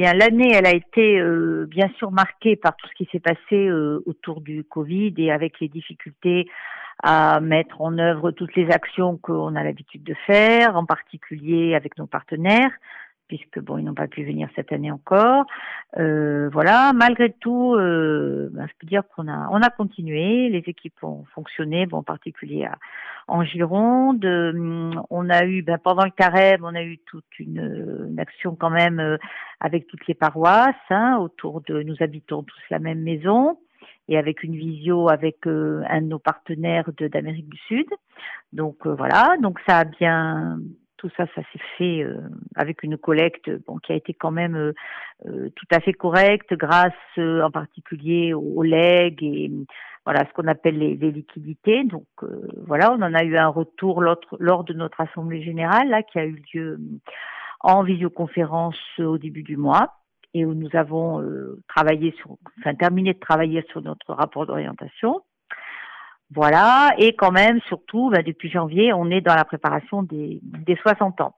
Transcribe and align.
l'année, 0.00 0.52
elle 0.52 0.66
a 0.66 0.74
été 0.74 1.22
bien 1.66 1.88
sûr 1.98 2.10
marquée 2.10 2.56
par 2.56 2.76
tout 2.76 2.86
ce 2.88 2.94
qui 2.94 3.08
s'est 3.10 3.20
passé 3.20 3.70
autour 4.06 4.40
du 4.40 4.64
Covid 4.64 5.14
et 5.18 5.30
avec 5.30 5.60
les 5.60 5.68
difficultés 5.68 6.46
à 7.02 7.40
mettre 7.40 7.80
en 7.80 7.98
œuvre 7.98 8.30
toutes 8.30 8.54
les 8.56 8.70
actions 8.70 9.16
qu'on 9.16 9.56
a 9.56 9.64
l'habitude 9.64 10.04
de 10.04 10.14
faire, 10.26 10.76
en 10.76 10.84
particulier 10.84 11.74
avec 11.74 11.96
nos 11.98 12.06
partenaires, 12.06 12.72
puisque 13.26 13.60
bon, 13.60 13.78
ils 13.78 13.84
n'ont 13.84 13.94
pas 13.94 14.08
pu 14.08 14.24
venir 14.24 14.48
cette 14.56 14.72
année 14.72 14.90
encore. 14.90 15.44
Euh, 15.98 16.50
voilà, 16.52 16.92
malgré 16.92 17.32
tout, 17.32 17.74
euh, 17.74 18.50
ben, 18.52 18.66
je 18.66 18.72
peux 18.78 18.86
dire 18.86 19.02
qu'on 19.14 19.28
a, 19.28 19.48
on 19.50 19.62
a 19.62 19.70
continué. 19.70 20.48
Les 20.50 20.64
équipes 20.66 21.02
ont 21.02 21.24
fonctionné, 21.34 21.86
en 21.92 22.02
particulier 22.02 22.68
en 23.28 23.44
Gironde. 23.44 24.24
Euh, 24.24 24.90
on 25.10 25.30
a 25.30 25.44
eu, 25.46 25.62
ben, 25.62 25.78
pendant 25.78 26.04
le 26.04 26.10
carême, 26.10 26.64
on 26.64 26.74
a 26.74 26.82
eu 26.82 26.98
toute 27.06 27.38
une, 27.38 28.16
action 28.18 28.56
quand 28.56 28.70
même 28.70 29.00
euh, 29.00 29.16
avec 29.60 29.86
toutes 29.86 30.06
les 30.06 30.14
paroisses 30.14 30.74
hein, 30.90 31.18
autour 31.18 31.60
de. 31.62 31.82
Nous 31.82 31.96
habitons 32.00 32.42
tous 32.42 32.62
la 32.70 32.78
même 32.78 33.02
maison 33.02 33.58
et 34.08 34.18
avec 34.18 34.42
une 34.42 34.56
visio 34.56 35.08
avec 35.08 35.46
euh, 35.46 35.82
un 35.88 36.02
de 36.02 36.06
nos 36.06 36.18
partenaires 36.18 36.90
d'Amérique 36.98 37.48
du 37.48 37.58
Sud. 37.68 37.86
Donc 38.52 38.86
euh, 38.86 38.94
voilà, 38.94 39.36
donc 39.40 39.60
ça 39.66 39.78
a 39.78 39.84
bien 39.84 40.58
tout 40.96 41.10
ça, 41.16 41.24
ça 41.34 41.40
s'est 41.52 41.64
fait 41.78 42.02
euh, 42.02 42.18
avec 42.56 42.82
une 42.82 42.98
collecte 42.98 43.50
bon, 43.66 43.78
qui 43.78 43.92
a 43.92 43.94
été 43.94 44.12
quand 44.12 44.32
même 44.32 44.72
tout 45.24 45.66
à 45.70 45.80
fait 45.80 45.92
correcte 45.92 46.54
grâce 46.54 46.92
en 47.16 47.50
particulier 47.50 48.34
aux 48.34 48.62
legs 48.62 49.22
et 49.22 49.50
voilà 50.04 50.26
ce 50.26 50.32
qu'on 50.32 50.48
appelle 50.48 50.78
les, 50.78 50.96
les, 50.96 51.10
liquidités. 51.10 51.84
Donc 51.84 52.06
voilà, 52.66 52.92
on 52.92 53.02
en 53.02 53.14
a 53.14 53.22
eu 53.22 53.36
un 53.36 53.48
retour 53.48 54.02
lors 54.02 54.64
de 54.64 54.72
notre 54.72 55.00
assemblée 55.00 55.42
générale 55.42 55.88
là 55.88 56.02
qui 56.02 56.18
a 56.18 56.24
eu 56.24 56.42
lieu 56.52 56.78
en 57.60 57.82
visioconférence 57.82 58.78
au 58.98 59.18
début 59.18 59.42
du 59.42 59.56
mois 59.56 59.94
et 60.34 60.44
où 60.44 60.54
nous 60.54 60.70
avons 60.74 61.20
euh, 61.20 61.60
travaillé 61.68 62.14
sur, 62.18 62.36
enfin 62.58 62.74
terminé 62.74 63.14
de 63.14 63.18
travailler 63.18 63.64
sur 63.70 63.82
notre 63.82 64.14
rapport 64.14 64.46
d'orientation. 64.46 65.22
Voilà, 66.32 66.94
et 66.96 67.16
quand 67.16 67.32
même, 67.32 67.60
surtout, 67.62 68.10
ben, 68.10 68.22
depuis 68.22 68.50
janvier, 68.50 68.92
on 68.92 69.10
est 69.10 69.20
dans 69.20 69.34
la 69.34 69.44
préparation 69.44 70.04
des, 70.04 70.38
des 70.42 70.76
60 70.76 71.20
ans. 71.20 71.34